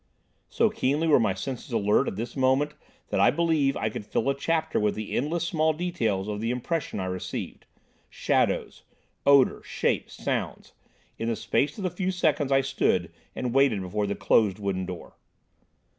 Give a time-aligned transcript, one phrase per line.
[0.49, 2.71] So keenly were my senses alert at this moment
[3.09, 6.49] that I believe I could fill a chapter with the endless small details of the
[6.49, 8.81] impression I received—shadows,
[9.27, 14.15] odour, shapes, sounds—in the space of the few seconds I stood and waited before the
[14.15, 15.17] closed wooden door.